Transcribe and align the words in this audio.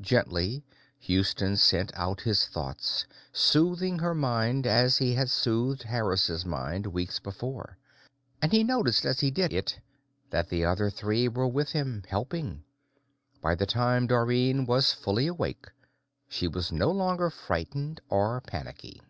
Gently, 0.00 0.64
Houston 1.00 1.58
sent 1.58 1.90
out 1.94 2.22
his 2.22 2.46
thoughts, 2.48 3.04
soothing 3.34 3.98
her 3.98 4.14
mind 4.14 4.66
as 4.66 4.96
he 4.96 5.12
had 5.12 5.28
soothed 5.28 5.82
Harris's 5.82 6.46
mind 6.46 6.86
weeks 6.86 7.18
before. 7.18 7.76
And 8.40 8.50
he 8.50 8.64
noticed, 8.64 9.04
as 9.04 9.20
he 9.20 9.30
did 9.30 9.52
it, 9.52 9.78
that 10.30 10.48
the 10.48 10.64
other 10.64 10.88
three 10.88 11.28
were 11.28 11.48
with 11.48 11.72
him, 11.72 12.02
helping. 12.08 12.64
By 13.42 13.54
the 13.54 13.66
time 13.66 14.06
Dorrine 14.06 14.64
was 14.64 14.94
fully 14.94 15.26
awake, 15.26 15.66
she 16.30 16.48
was 16.48 16.72
no 16.72 16.90
longer 16.90 17.28
frightened 17.28 18.00
or 18.08 18.40
panicky. 18.40 19.02